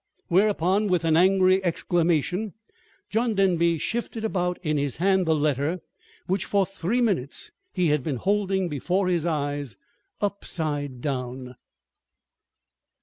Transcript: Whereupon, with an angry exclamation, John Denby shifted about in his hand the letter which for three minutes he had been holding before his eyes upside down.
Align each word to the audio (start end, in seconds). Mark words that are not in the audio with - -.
Whereupon, 0.29 0.87
with 0.87 1.05
an 1.05 1.15
angry 1.15 1.63
exclamation, 1.63 2.55
John 3.11 3.35
Denby 3.35 3.77
shifted 3.77 4.25
about 4.25 4.57
in 4.63 4.77
his 4.77 4.95
hand 4.97 5.27
the 5.27 5.35
letter 5.35 5.79
which 6.25 6.43
for 6.45 6.65
three 6.65 7.01
minutes 7.01 7.51
he 7.71 7.89
had 7.89 8.01
been 8.03 8.17
holding 8.17 8.67
before 8.67 9.09
his 9.09 9.27
eyes 9.27 9.77
upside 10.19 11.01
down. 11.01 11.53